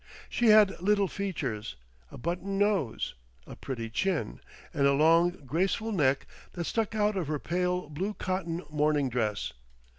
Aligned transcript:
She 0.31 0.47
had 0.47 0.81
little 0.81 1.07
features, 1.07 1.75
a 2.09 2.17
button 2.17 2.57
nose, 2.57 3.13
a 3.45 3.55
pretty 3.55 3.87
chin 3.91 4.39
and 4.73 4.87
a 4.87 4.93
long 4.93 5.29
graceful 5.45 5.91
neck 5.91 6.25
that 6.53 6.63
stuck 6.63 6.95
out 6.95 7.15
of 7.15 7.27
her 7.27 7.37
pale 7.37 7.87
blue 7.87 8.15
cotton 8.15 8.63
morning 8.71 9.09
dress. 9.09 9.53